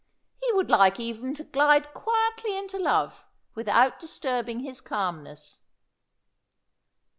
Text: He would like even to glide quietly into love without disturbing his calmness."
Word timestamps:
He 0.41 0.51
would 0.53 0.71
like 0.71 0.99
even 0.99 1.35
to 1.35 1.43
glide 1.43 1.93
quietly 1.93 2.57
into 2.57 2.79
love 2.79 3.27
without 3.53 3.99
disturbing 3.99 4.61
his 4.61 4.81
calmness." 4.81 5.61